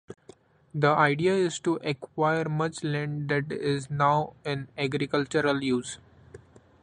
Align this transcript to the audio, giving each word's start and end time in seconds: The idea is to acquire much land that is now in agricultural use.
The 0.73 0.87
idea 0.87 1.35
is 1.35 1.59
to 1.59 1.75
acquire 1.83 2.49
much 2.49 2.83
land 2.83 3.29
that 3.29 3.51
is 3.51 3.87
now 3.91 4.33
in 4.43 4.67
agricultural 4.75 5.61
use. 5.61 5.99